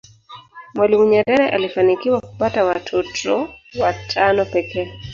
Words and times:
mwalimu 0.75 1.05
nyerere 1.05 1.49
alifanikiwa 1.49 2.21
kupata 2.21 2.63
watotot 2.65 3.47
watano 3.79 4.45
pekee 4.45 4.87